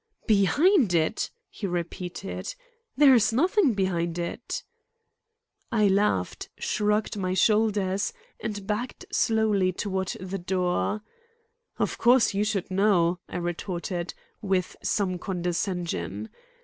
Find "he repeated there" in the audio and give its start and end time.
1.47-3.13